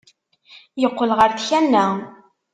[0.81, 1.85] Yeqqel ɣer tkanna.